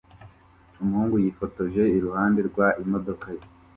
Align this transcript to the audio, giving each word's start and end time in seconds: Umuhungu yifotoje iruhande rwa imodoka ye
Umuhungu 0.81 1.15
yifotoje 1.23 1.81
iruhande 1.97 2.39
rwa 2.49 2.67
imodoka 2.83 3.25
ye 3.35 3.43